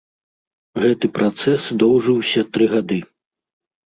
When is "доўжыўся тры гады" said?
1.83-2.99